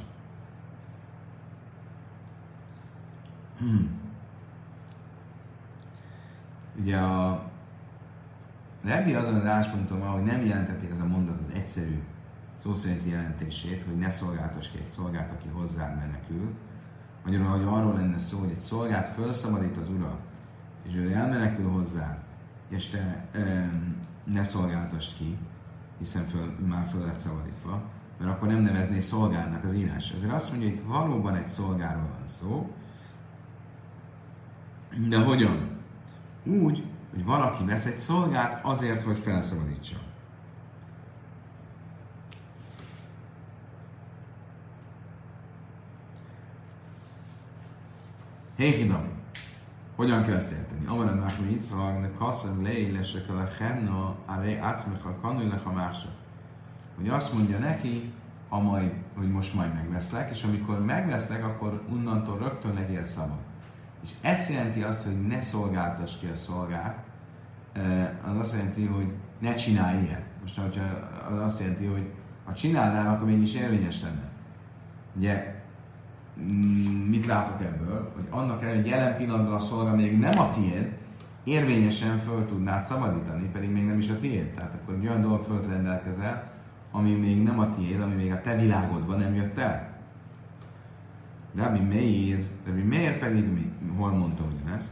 [3.59, 3.99] Hmm.
[6.79, 7.43] Ugye a
[8.83, 12.03] Rebbi azon az állásponton van, hogy nem jelenteti ez a mondat az egyszerű
[12.61, 16.53] szó szerinti jelentését, hogy ne szolgáltass ki egy szolgát, aki hozzád menekül.
[17.23, 20.19] Magyarul, hogy arról lenne szó, hogy egy szolgát felszabadít az ura,
[20.87, 22.17] és ő elmenekül hozzá,
[22.69, 23.71] és te e,
[24.23, 25.37] ne szolgáltasd ki,
[25.97, 27.81] hiszen föl, már föl lett szabadítva,
[28.19, 30.11] mert akkor nem nevezné szolgálnak az írás.
[30.11, 32.71] Ezért azt mondja, hogy itt valóban egy szolgáról van szó,
[35.09, 35.69] de hogyan?
[36.43, 40.06] Úgy, hogy valaki vesz egy szolgát azért, hogy felszabadítsa.
[48.57, 49.03] Héhidam.
[49.95, 50.85] Hogyan kell ezt érteni?
[50.85, 56.11] Amara Nachmi Yitzhak, ne kasszem leélesek a henna, a ré átszmecha kanulnek a mások.
[56.95, 58.13] Hogy azt mondja neki,
[58.49, 63.39] a majd, hogy most majd megveszlek, és amikor megveszlek, akkor onnantól rögtön legyél szabad.
[64.03, 67.03] És ez jelenti azt, hogy ne szolgáltass ki a szolgát,
[68.25, 70.25] az azt jelenti, hogy ne csinálj ilyet.
[70.41, 70.83] Most, hogyha
[71.29, 72.11] az azt jelenti, hogy
[72.45, 74.29] ha csinálnál, akkor mégis érvényes lenne.
[75.15, 75.56] Ugye,
[77.09, 78.11] mit látok ebből?
[78.15, 80.91] Hogy annak ellenére, hogy jelen pillanatban a szolga még nem a tiéd,
[81.43, 84.53] érvényesen föl tudnád szabadítani, pedig még nem is a tiéd.
[84.53, 86.51] Tehát akkor egy olyan dolog fölt rendelkezel,
[86.91, 89.95] ami még nem a tiéd, ami még a te világodban nem jött el.
[91.55, 94.91] Rabbi Meir, Rabbi Meir pedig mi, hol mondta ugyanezt?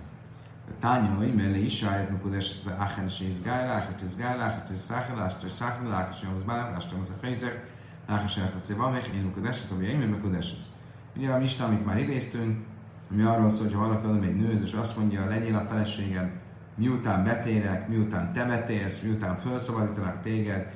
[0.80, 5.34] Tánya, hogy mele is saját az áhen ez gájlák, és ez gájlák, és ez száhelás,
[5.46, 7.72] és száhelák, és az bálás, és az a fejzek,
[8.08, 10.54] láhas el a cévamech, én mukudes, és ami én mukudes.
[11.18, 12.58] Ugye a Mista, amit már idéztünk,
[13.12, 16.32] ami arról szól, hogy ha valaki oda egy nőz, és azt mondja, legyél a feleségem,
[16.76, 20.72] miután betérek, miután te betérsz, miután felszabadítanak téged,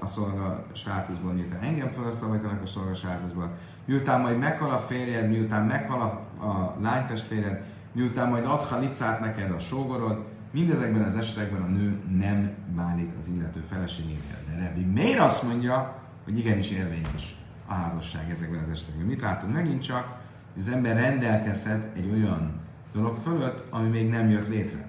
[0.00, 3.50] a szolga státuszból, miután engem felszabadítanak a szolga státuszból,
[3.84, 9.50] miután majd meghal a férjed, miután meghal a, a lánytestvéred, miután majd ad halicát neked
[9.50, 14.38] a sógorod, mindezekben az esetekben a nő nem válik az illető feleségével.
[14.48, 19.06] De Rebbi miért azt mondja, hogy igenis érvényes a házasság ezekben az esetekben.
[19.06, 20.18] Mit látunk megint csak,
[20.52, 22.60] hogy az ember rendelkezhet egy olyan
[22.92, 24.86] dolog fölött, ami még nem jött létre.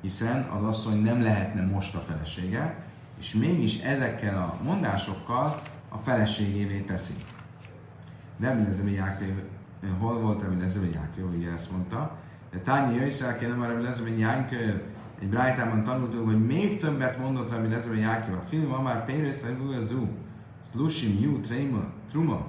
[0.00, 2.74] Hiszen az asszony nem lehetne most a felesége,
[3.18, 7.14] és mégis ezekkel a mondásokkal a feleségévé teszi.
[8.40, 9.28] Rebbi Jákov
[9.98, 12.16] hol volt Rabbi Lezebe Jákő, ugye ezt mondta.
[12.50, 14.82] De Tányi Jöjszel kéne már Rabbi Lezebe Jákő,
[15.20, 18.32] egy brájtában tanultunk, hogy még többet mondott Rabbi Lezebe Jákő.
[18.32, 19.42] A film van már Pérész
[19.76, 20.08] a Zú,
[20.74, 22.46] Lusim Jú, Tréma, Truma,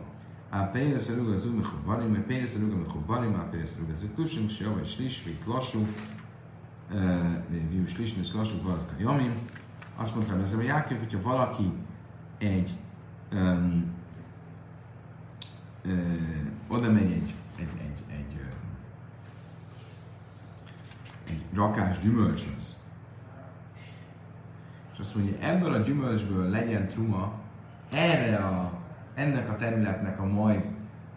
[0.49, 4.85] a Pérész a Zú, Mechovarim, a Pérész a Mechovarim, a Pérész a Zú, Lusim, Sjava,
[4.85, 5.79] Slis, Vit, Lassú,
[7.69, 9.33] Viu, Slis, Nis, Lassú, Valaka, Jamim.
[9.95, 11.71] Azt mondta Rabbi Lezebe Jákő, hogyha valaki
[12.37, 12.77] egy
[13.33, 13.93] um,
[16.67, 18.39] oda megy egy, egy, egy, egy,
[21.27, 22.77] egy rakás gyümölcshöz,
[24.93, 27.43] és azt mondja, ebből a gyümölcsből legyen truma
[27.95, 28.71] erre a,
[29.13, 30.65] ennek a területnek a majd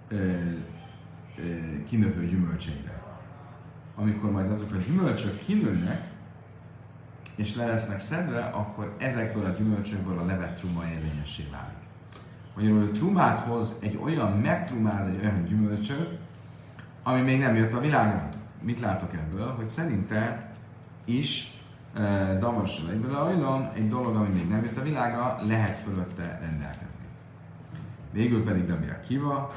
[0.08, 3.02] ö, ö, kinövő gyümölcseire.
[3.94, 6.08] Amikor majd azok a gyümölcsök kinőnek,
[7.36, 11.76] és le lesznek szedve, akkor ezekből a gyümölcsökből a levet truma érvényessé válik.
[12.54, 16.18] Magyarul trumát hoz egy olyan, megtrumáz egy olyan gyümölcsöt,
[17.02, 18.30] ami még nem jött a világra.
[18.62, 19.54] Mit látok ebből?
[19.54, 20.50] Hogy szerinte
[21.04, 21.57] is
[21.94, 27.04] e, Davassal egyből a egy dolog, ami még nem jött a világra, lehet fölötte rendelkezni.
[28.12, 29.52] Végül pedig Rabbi Akiva,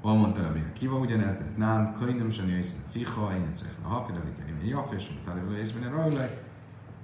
[0.00, 3.88] ahol mondta Rabbi Akiva ugyanez, de nem, könyvöm sem jöjjön a fiha, én egyszer a
[3.88, 6.42] hafi, Rabbi Kerim, Jaf, és találja és minden rajlek.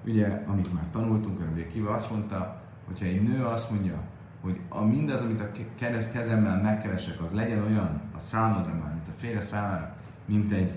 [0.04, 4.02] Ugye, amit már tanultunk, Rabbi Akiva azt mondta, hogyha egy nő azt mondja,
[4.40, 9.08] hogy a mindaz, amit a kereszt kezemmel megkeresek, az legyen olyan a számodra már, mint
[9.08, 10.72] a félre számára, mint egy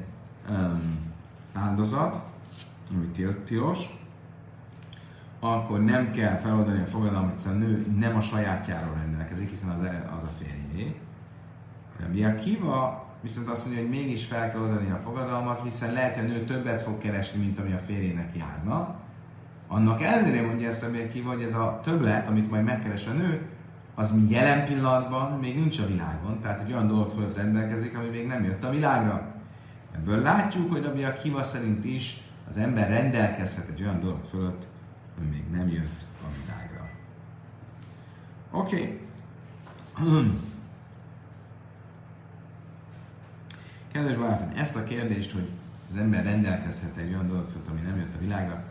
[0.50, 1.00] um,
[1.54, 2.31] áldozat,
[2.94, 3.86] ami tilos,
[5.40, 9.80] akkor nem kell feloldani a fogadalmat, hiszen a nő nem a sajátjáról rendelkezik, hiszen az,
[10.18, 10.96] az a férjé.
[12.00, 16.26] Rabbi Akiva viszont azt mondja, hogy mégis fel kell oldani a fogadalmat, hiszen lehet, hogy
[16.26, 19.00] a nő többet fog keresni, mint ami a férjének járna,
[19.74, 23.42] Annak ellenére mondja ezt a ki, hogy ez a többlet, amit majd megkeres a nő,
[23.96, 28.08] az mi jelen pillanatban még nincs a világon, tehát egy olyan dolog fölött rendelkezik, ami
[28.08, 29.36] még nem jött a világra.
[29.96, 34.68] Ebből látjuk, hogy a Kiva szerint is az ember rendelkezhet egy olyan dolog fölött,
[35.18, 36.90] ami még nem jött a világra.
[38.52, 39.00] Oké.
[39.96, 40.30] Okay.
[43.92, 45.50] Kedves barátom, ezt a kérdést, hogy
[45.90, 48.64] az ember rendelkezhet egy olyan dolog fölött, ami nem jött a világra,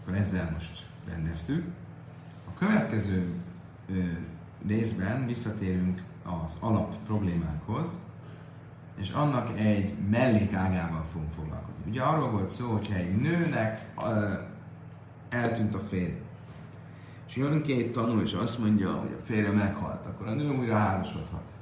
[0.00, 1.64] akkor ezzel most rendeztük.
[2.48, 3.34] A következő
[3.88, 4.02] ö,
[4.66, 7.96] részben visszatérünk az alap problémákhoz,
[9.00, 11.82] és annak egy mellékágával fogunk foglalkozni.
[11.88, 14.32] Ugye arról volt szó, hogyha egy nőnek ö,
[15.28, 16.12] eltűnt a férj,
[17.28, 20.76] és jön két tanul, és azt mondja, hogy a férje meghalt, akkor a nő újra
[20.76, 21.52] házasodhat.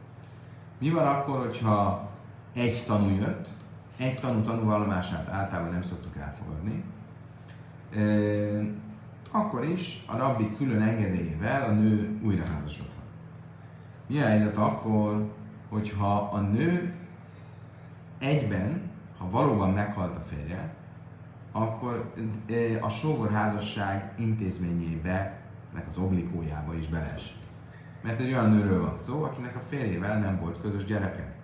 [0.79, 2.11] Mi van akkor, hogyha
[2.55, 3.49] egy tanú jött,
[3.97, 6.85] egy tanú tanúvallomását általában nem szoktuk elfogadni,
[9.31, 12.95] akkor is a rabbi külön engedélyével a nő újra házasodhat.
[14.07, 15.33] Mi a helyzet akkor,
[15.69, 16.95] hogyha a nő
[18.19, 20.75] egyben, ha valóban meghalt a férje,
[21.53, 22.13] akkor
[22.81, 25.41] a sógorházasság intézményébe,
[25.75, 27.37] meg az oblikójába is beleesik.
[28.03, 31.37] Mert egy olyan nőről van szó, akinek a férjével nem volt közös gyereke.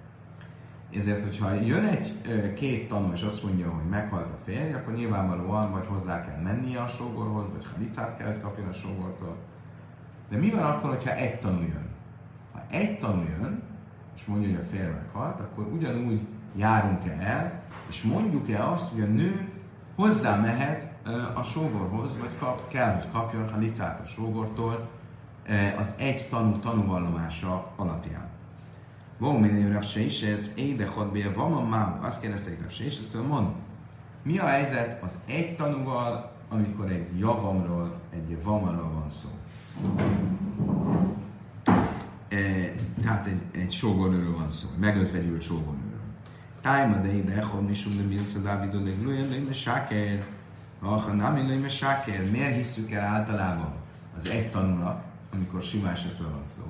[0.94, 2.12] Ezért, hogyha jön egy
[2.54, 6.80] két tanú, és azt mondja, hogy meghalt a férj, akkor nyilvánvalóan vagy hozzá kell mennie
[6.80, 9.36] a sógorhoz, vagy halicát kell, hogy kapjon a sógortól.
[10.28, 11.88] De mi van akkor, hogyha egy tanú jön?
[12.52, 13.62] Ha egy tanú jön,
[14.16, 16.20] és mondja, hogy a férj meghalt, akkor ugyanúgy
[16.56, 19.48] járunk-e el, és mondjuk-e azt, hogy a nő
[19.96, 20.92] hozzá mehet
[21.34, 24.88] a sógorhoz, vagy kap, kell, hogy kapjon halicát a sógortól
[25.78, 28.28] az egy tanú tanúvallomása alapján.
[29.18, 29.84] Vóminém Rav
[30.32, 31.98] ez édechod bé vama mám.
[32.02, 33.48] Azt kérdezték Rav Seises, mond,
[34.22, 39.28] mi a helyzet az egy tanúval, amikor egy javamról, egy vamaról van szó?
[42.28, 45.83] E, tehát egy, egy sógornőről van szó, megözvegyült sógornőről.
[46.64, 50.24] Echod misum de milsza Dávidon de glújön de sáker.
[50.80, 53.72] Ha nem illő sáker, miért hiszük el általában
[54.16, 56.62] az egy tanúnak, amikor sima esetről van szó?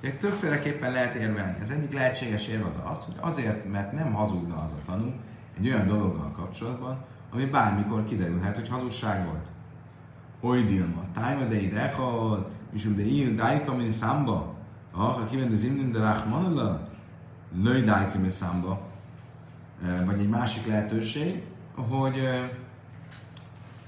[0.00, 1.56] Ugye többféleképpen lehet érvelni.
[1.62, 5.12] Az egyik lehetséges érv az az, hogy azért, mert nem hazudna az a tanú
[5.58, 9.46] egy olyan dologgal kapcsolatban, ami bármikor kiderülhet, hogy hazugság volt.
[10.40, 14.54] Oly Dilma, tájma de ide echol, és de ilyen dájka, mint számba,
[14.90, 16.88] ha kiment az imnin de rachmanula,
[17.62, 18.92] nőj dájka, mint számba.
[20.04, 21.42] Vagy egy másik lehetőség,
[21.74, 22.28] hogy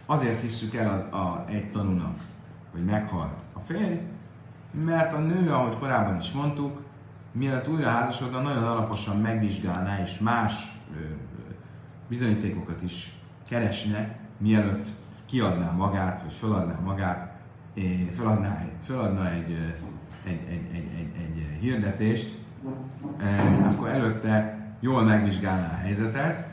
[0.06, 2.18] azért hisszük el a, a, egy tanúnak,
[2.72, 3.98] hogy meghalt a férj,
[4.85, 6.82] mert a nő, ahogy korábban is mondtuk,
[7.32, 10.52] mielőtt újra házasodna, nagyon alaposan megvizsgálná, és más
[10.96, 11.04] ö,
[12.09, 13.12] bizonyítékokat is
[13.48, 14.88] keresne, mielőtt
[15.26, 17.35] kiadná magát, vagy feladná magát,
[18.11, 19.50] feladná, feladna egy,
[20.24, 22.38] egy, egy, egy, egy, egy hirdetést,
[23.64, 26.46] akkor előtte jól megvizsgálná a helyzetet,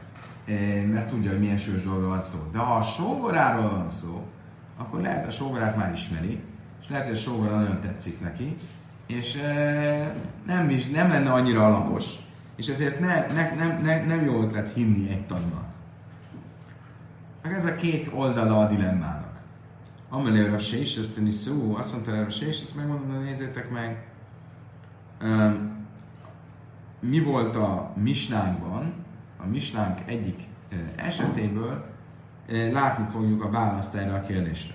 [0.91, 2.37] mert tudja, hogy milyen sőzsorról van szó.
[2.51, 4.27] De ha a sógoráról van szó,
[4.77, 6.39] akkor lehet a sógorát már ismeri,
[6.81, 8.55] és lehet, hogy a sógora nagyon tetszik neki,
[9.07, 12.05] és e, nem, is, nem lenne annyira alapos,
[12.55, 15.65] és ezért ne, ne, nem, ne, nem jó ötlet hinni egy tannak.
[17.43, 19.41] Meg ez a két oldala a dilemmának.
[20.09, 24.05] Amelőre a sés, ezt szó, azt mondta a sés, ezt megmondom, nézzétek meg
[27.09, 28.93] mi volt a misnánkban,
[29.37, 30.39] a misnánk egyik
[30.95, 31.85] esetéből
[32.47, 34.73] látni fogjuk a választ erre a kérdésre.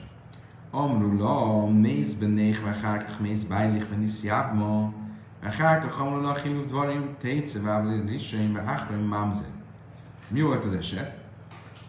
[0.71, 4.93] Amrula, mész benék, vagy hárkach mész bájlik, vagy nisziábma,
[5.43, 9.33] vagy hárkach amrula, hívjuk dvarim, tétszevávli, vagy áhraim.
[10.29, 11.17] Mi volt az eset?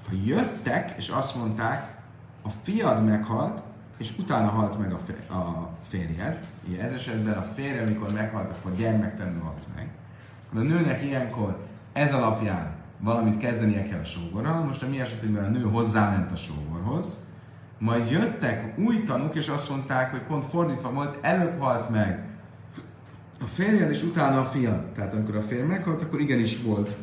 [0.08, 1.98] Ha jöttek, és azt mondták,
[2.42, 3.62] a fiad meghalt,
[3.98, 4.94] és utána halt meg
[5.30, 6.46] a férjed.
[6.68, 9.90] Ugye ez esetben a férje, amikor meghalt, akkor gyermektelen halt meg.
[10.54, 11.58] A nőnek ilyenkor
[11.94, 16.36] ez alapján valamit kezdenie kell a sógorral, most a mi esetünkben a nő hozzáment a
[16.36, 17.18] sógorhoz,
[17.78, 22.28] majd jöttek új tanúk, és azt mondták, hogy pont fordítva volt, előbb halt meg.
[23.42, 24.86] A férjed, és utána a fia.
[24.96, 26.96] Tehát amikor a férj meghalt, akkor igenis volt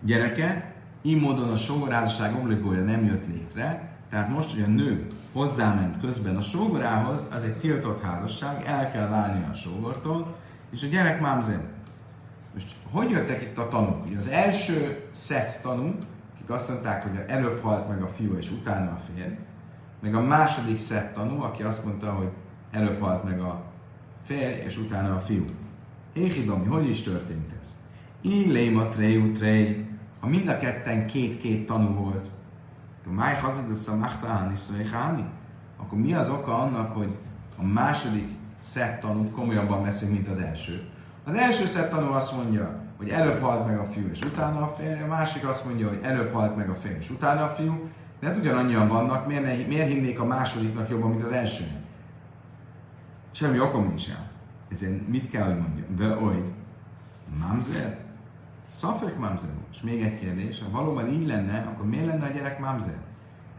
[0.00, 0.72] gyereke,
[1.02, 6.36] így módon a sógorházasság obligója nem jött létre, tehát most, hogy a nő hozzáment közben
[6.36, 10.36] a sógorához, az egy tiltott házasság, el kell válni a sógortól,
[10.70, 11.60] és a gyerek mámzén.
[12.54, 14.06] Most hogy jöttek itt a tanúk?
[14.06, 15.94] Ugye az első szett tanú,
[16.34, 19.34] akik azt mondták, hogy előbb halt meg a fiú, és utána a férj,
[20.00, 22.30] meg a második szett tanú, aki azt mondta, hogy
[22.70, 23.62] előbb halt meg a
[24.24, 25.44] férj, és utána a fiú.
[26.12, 27.76] Héhidomi, hogy is történt ez?
[28.76, 29.86] a tréjú tré,
[30.20, 32.28] ha mind a ketten két-két tanú volt,
[33.14, 34.54] Máj hazid a Machtáni
[34.92, 35.24] Háni?
[35.76, 37.16] Akkor mi az oka annak, hogy
[37.56, 40.88] a második szett tanút komolyabban veszik, mint az első?
[41.24, 44.74] Az első szett tanú azt mondja, hogy előbb halt meg a fiú, és utána a
[44.78, 47.90] férj, a másik azt mondja, hogy előbb halt meg a férj, és utána a fiú,
[48.20, 51.82] de hát ugyanannyian vannak, miért, ne, miért hinnék a másodiknak jobban, mint az elsőnek?
[53.30, 54.30] Semmi okom nincs el.
[54.70, 55.96] Ezért mit kell, hogy mondjam?
[55.96, 56.42] De oly,
[57.40, 57.98] mamzer?
[58.66, 59.50] Szafek mamzer.
[59.72, 62.98] És még egy kérdés, ha valóban így lenne, akkor miért lenne a gyerek mamzer?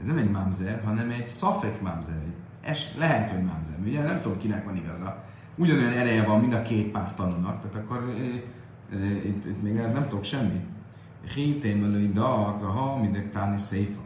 [0.01, 2.21] Ez nem egy mamzer, hanem egy szafek mamzer.
[2.69, 3.75] Es, lehet, hogy mamzer.
[3.85, 5.23] Ugye nem tudom, kinek van igaza.
[5.55, 9.73] Ugyanolyan ereje van mind a két pár tanulnak, tehát akkor e, e, itt, itt még
[9.73, 10.65] nem tudok semmi.
[11.33, 14.01] Hitém elői dag, ha mindek táni széfa.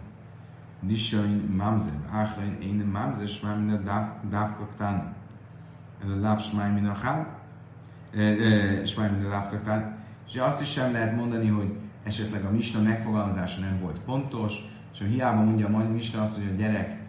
[0.80, 5.04] Nishain mamzer, áhrain én mamzer, smájmin a dávkak táni.
[6.22, 7.40] Láv smájmin a hál,
[8.86, 9.86] smájmin a dávkak táni.
[10.28, 14.56] És azt is sem lehet mondani, hogy esetleg a misna megfogalmazása nem volt pontos,
[14.94, 17.03] és hiába mondja a misna azt, hogy a gyerek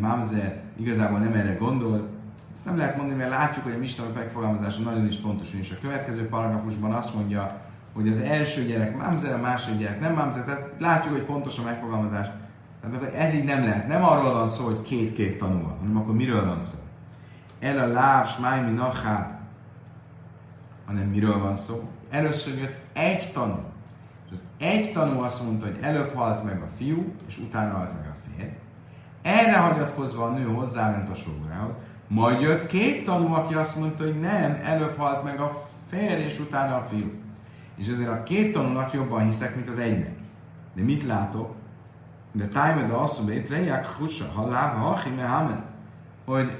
[0.00, 2.08] mamzer igazából nem erre gondol,
[2.54, 5.80] ezt nem lehet mondani, mert látjuk, hogy a Misna megfogalmazása nagyon is pontos, és a
[5.80, 7.60] következő paragrafusban azt mondja,
[7.94, 11.62] hogy az első gyerek mamzer, a második gyerek nem mamzer, tehát látjuk, hogy pontos a
[11.62, 12.26] megfogalmazás.
[12.80, 13.88] Tehát akkor ez így nem lehet.
[13.88, 16.78] Nem arról van szó, hogy két-két tanul, hanem akkor miről van szó?
[17.60, 19.38] El a láv, smájmi, nachát,
[20.86, 21.88] hanem miről van szó?
[22.10, 23.58] Először jött egy tanú.
[24.26, 27.92] És az egy tanú azt mondta, hogy előbb halt meg a fiú, és utána halt
[27.92, 28.09] meg a.
[29.22, 31.72] Erre hagyatkozva a nő hozzáment a sógorához.
[32.08, 36.38] Majd jött két tanú, aki azt mondta, hogy nem, előbb halt meg a férj, és
[36.40, 37.10] utána a fiú.
[37.76, 40.14] És ezért a két tanúnak jobban hiszek, mint az egynek.
[40.74, 41.54] De mit látok?
[42.32, 45.64] De tájmed azt mondja, itt reják hussa, halál, ha hamen,
[46.24, 46.50] hogy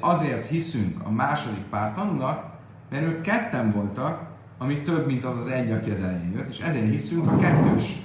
[0.00, 2.50] azért hiszünk a második pár tanúnak,
[2.90, 6.60] mert ők ketten voltak, ami több, mint az az egy, aki az elején jött, és
[6.60, 7.96] ezért hiszünk a kettős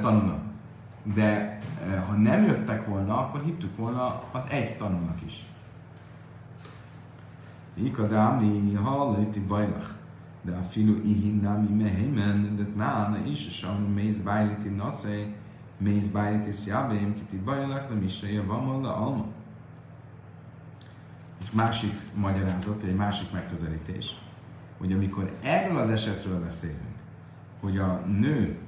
[0.00, 0.49] tanúnak.
[1.02, 1.58] De
[2.06, 5.44] ha nem jöttek volna, akkor hittük volna az egy tanúnak is.
[7.74, 9.86] Ikadámi hallati bajlach.
[10.42, 15.34] De a filu ihinnami mehemen, de nána is, és a méz bájliti naszé,
[15.78, 19.24] méz bájliti szjábém, kiti bajlach, nem is se van alma.
[21.42, 24.16] És másik magyarázat, vagy egy másik megközelítés,
[24.78, 26.80] hogy amikor erről az esetről beszélünk,
[27.60, 28.58] hogy a nő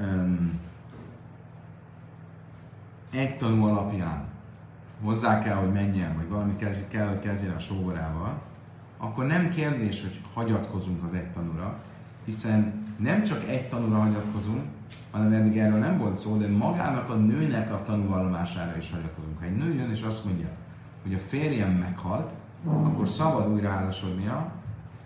[0.00, 0.60] um,
[3.10, 4.24] egy tanú alapján
[5.02, 8.40] hozzá kell, hogy menjen, vagy valami kezd, kell, hogy kezdjen a sógorával,
[8.98, 11.78] akkor nem kérdés, hogy hagyatkozunk az egy tanúra,
[12.24, 14.62] hiszen nem csak egy tanúra hagyatkozunk,
[15.10, 19.38] hanem eddig erről nem volt szó, de magának a nőnek a tanúvallomására is hagyatkozunk.
[19.38, 20.48] Ha egy nő jön és azt mondja,
[21.02, 22.32] hogy a férjem meghalt,
[22.66, 24.52] akkor szabad újra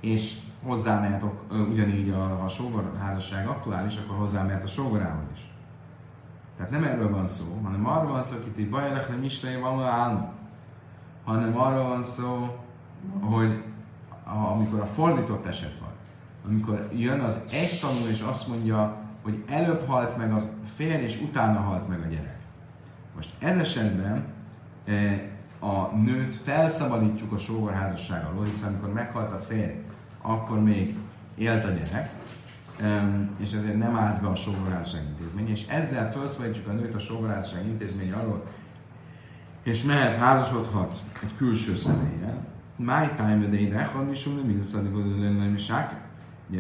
[0.00, 1.24] és hozzámehet
[1.70, 5.51] ugyanígy a, a sógor házasság aktuális, akkor hozzámehet a sógorához is.
[6.56, 9.84] Tehát nem erről van szó, hanem arról van szó, hogy itt bajelek nem ismeré van
[9.84, 10.32] állna,
[11.24, 12.58] hanem arról van szó,
[13.20, 13.62] hogy
[14.24, 15.90] amikor a fordított eset van,
[16.46, 21.20] amikor jön az egy tanul és azt mondja, hogy előbb halt meg az férj, és
[21.20, 22.38] utána halt meg a gyerek.
[23.14, 24.24] Most ez esetben
[24.84, 29.78] e, a nőt felszabadítjuk a sógorházasság alól, hiszen amikor meghalt a férj,
[30.20, 30.96] akkor még
[31.34, 32.10] élt a gyerek,
[33.36, 37.66] és ezért nem állt be a sógorházasság intézmény, és ezzel felszabadítjuk a nőt a sógorházasság
[37.66, 38.44] intézmény alól,
[39.62, 44.58] és mehet házasodhat egy külső személyen, My time de ide, ha mi sumni, mi
[45.38, 45.72] nem is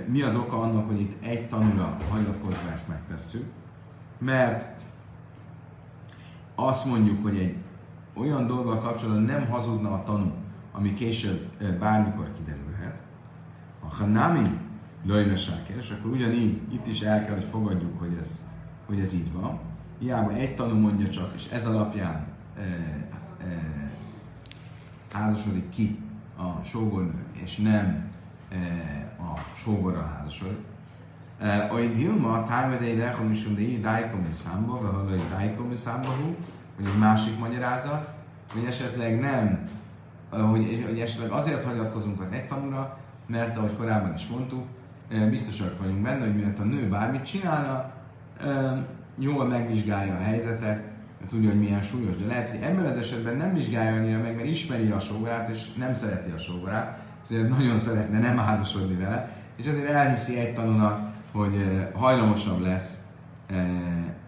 [0.06, 3.44] Mi az oka annak, hogy itt egy tanúra hagyatkozva ezt megtesszük?
[4.18, 4.80] Mert
[6.54, 7.56] azt mondjuk, hogy egy
[8.14, 10.32] olyan dolggal kapcsolatban nem hazudna a tanú,
[10.72, 13.00] ami később bármikor kiderülhet.
[13.80, 14.42] A hanami
[15.78, 18.48] és akkor ugyanígy itt is el kell, hogy fogadjuk, hogy ez,
[18.86, 19.58] hogy ez így van.
[19.98, 22.26] Hiába egy tanú mondja csak, és ez alapján
[22.58, 23.80] e, e,
[25.12, 25.98] házasodik ki
[26.36, 28.10] a sógornő, és nem
[28.50, 28.56] e,
[29.18, 30.58] a sógorra házasod.
[31.70, 36.08] A Dilma, tájmedei rechomisum de dájkom és számba, vagy dájkom és számba
[36.76, 38.08] vagy egy másik magyarázat,
[38.52, 39.68] hogy esetleg nem,
[40.30, 44.64] hogy, hogy esetleg azért hagyatkozunk az egy tanúra, mert ahogy korábban is mondtuk,
[45.30, 47.92] biztosak vagyunk benne, hogy miért a nő bármit csinálna,
[49.18, 50.90] jól megvizsgálja a helyzetet,
[51.28, 54.48] tudja, hogy milyen súlyos, de lehet, hogy ebben az esetben nem vizsgálja annyira meg, mert
[54.48, 56.98] ismeri a sógorát, és nem szereti a sógorát,
[57.28, 63.02] és nagyon szeretne nem házasodni vele, és ezért elhiszi egy tanúnak, hogy hajlamosabb lesz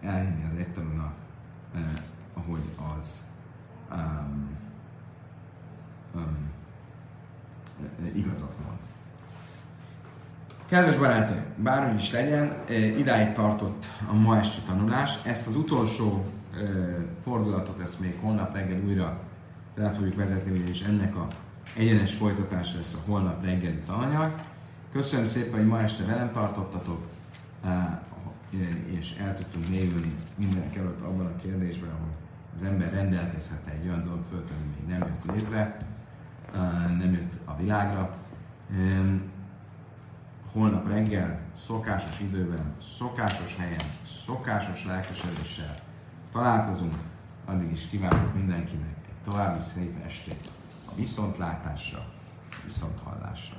[0.01, 1.13] elhinni az egy tanúnak,
[2.33, 3.25] ahogy az
[3.91, 4.57] um,
[6.15, 6.51] um,
[8.13, 8.84] igazat van.
[10.69, 12.53] Kedves barátaim, bárhogy is legyen,
[12.97, 15.19] idáig tartott a ma esti tanulás.
[15.23, 16.25] Ezt az utolsó
[17.23, 19.19] fordulatot, ezt még holnap reggel újra
[19.77, 21.27] el fogjuk vezetni, és ennek a
[21.77, 24.31] egyenes folytatás lesz a holnap reggeli tananyag.
[24.91, 27.07] Köszönöm szépen, hogy ma este velem tartottatok,
[28.85, 32.13] és el tudtunk mélyülni mindenek előtt abban a kérdésben, hogy
[32.55, 34.43] az ember rendelkezhet egy olyan dolog föl,
[34.77, 35.77] még nem jött létre,
[36.99, 38.17] nem jött a világra.
[40.55, 43.85] Holnap reggel, szokásos időben, szokásos helyen,
[44.25, 45.75] szokásos lelkesedéssel
[46.31, 46.93] találkozunk.
[47.45, 50.49] Addig is kívánok mindenkinek egy további szép estét
[50.85, 52.05] a viszontlátásra,
[52.63, 53.53] viszonthallásra.